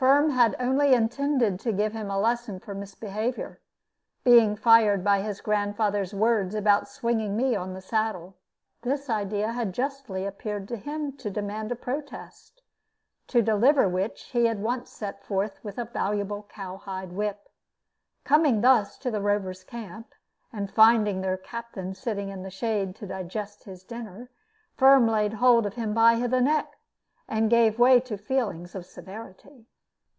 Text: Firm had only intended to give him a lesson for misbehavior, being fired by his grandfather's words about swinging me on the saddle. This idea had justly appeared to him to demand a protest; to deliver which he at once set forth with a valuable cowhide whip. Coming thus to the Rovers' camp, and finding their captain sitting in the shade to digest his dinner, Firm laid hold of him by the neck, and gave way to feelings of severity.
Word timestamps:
Firm 0.00 0.30
had 0.30 0.56
only 0.58 0.94
intended 0.94 1.60
to 1.60 1.72
give 1.72 1.92
him 1.92 2.10
a 2.10 2.18
lesson 2.18 2.58
for 2.58 2.74
misbehavior, 2.74 3.60
being 4.24 4.56
fired 4.56 5.04
by 5.04 5.20
his 5.20 5.42
grandfather's 5.42 6.14
words 6.14 6.54
about 6.54 6.88
swinging 6.88 7.36
me 7.36 7.54
on 7.54 7.74
the 7.74 7.82
saddle. 7.82 8.34
This 8.80 9.10
idea 9.10 9.52
had 9.52 9.74
justly 9.74 10.24
appeared 10.24 10.68
to 10.68 10.78
him 10.78 11.12
to 11.18 11.28
demand 11.28 11.70
a 11.70 11.76
protest; 11.76 12.62
to 13.26 13.42
deliver 13.42 13.86
which 13.90 14.22
he 14.30 14.48
at 14.48 14.56
once 14.56 14.88
set 14.88 15.22
forth 15.22 15.62
with 15.62 15.76
a 15.76 15.84
valuable 15.84 16.44
cowhide 16.44 17.12
whip. 17.12 17.50
Coming 18.24 18.62
thus 18.62 18.96
to 19.00 19.10
the 19.10 19.20
Rovers' 19.20 19.64
camp, 19.64 20.14
and 20.50 20.70
finding 20.70 21.20
their 21.20 21.36
captain 21.36 21.92
sitting 21.94 22.30
in 22.30 22.42
the 22.42 22.48
shade 22.48 22.96
to 22.96 23.06
digest 23.06 23.64
his 23.64 23.84
dinner, 23.84 24.30
Firm 24.78 25.06
laid 25.06 25.34
hold 25.34 25.66
of 25.66 25.74
him 25.74 25.92
by 25.92 26.26
the 26.26 26.40
neck, 26.40 26.78
and 27.28 27.50
gave 27.50 27.78
way 27.78 28.00
to 28.00 28.16
feelings 28.16 28.74
of 28.74 28.86
severity. 28.86 29.66